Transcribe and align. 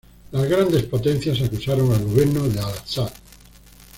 Las 0.31 0.49
grandes 0.49 0.81
potencias 0.87 1.39
acusaron 1.43 1.93
al 1.93 2.03
gobierno 2.03 2.45
de 2.49 2.59
Al-Asad. 2.59 3.11